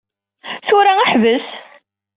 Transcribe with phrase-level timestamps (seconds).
[0.67, 1.47] Tura, ḥbes!